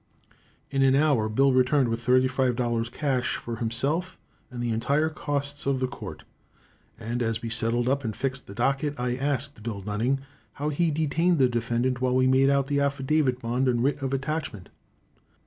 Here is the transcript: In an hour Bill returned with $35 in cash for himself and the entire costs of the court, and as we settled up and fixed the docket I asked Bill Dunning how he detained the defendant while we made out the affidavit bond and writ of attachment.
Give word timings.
In 0.71 0.81
an 0.81 0.95
hour 0.95 1.29
Bill 1.29 1.53
returned 1.53 1.87
with 1.89 1.99
$35 1.99 2.77
in 2.79 2.85
cash 2.91 3.35
for 3.35 3.57
himself 3.57 4.19
and 4.49 4.59
the 4.59 4.71
entire 4.71 5.09
costs 5.11 5.67
of 5.67 5.79
the 5.79 5.87
court, 5.87 6.23
and 6.99 7.21
as 7.21 7.43
we 7.43 7.51
settled 7.51 7.87
up 7.87 8.03
and 8.03 8.15
fixed 8.15 8.47
the 8.47 8.55
docket 8.55 8.99
I 8.99 9.15
asked 9.15 9.61
Bill 9.61 9.79
Dunning 9.81 10.19
how 10.53 10.69
he 10.69 10.89
detained 10.89 11.37
the 11.37 11.47
defendant 11.47 12.01
while 12.01 12.15
we 12.15 12.25
made 12.25 12.49
out 12.49 12.65
the 12.65 12.79
affidavit 12.79 13.41
bond 13.41 13.67
and 13.67 13.83
writ 13.83 14.01
of 14.01 14.11
attachment. 14.11 14.69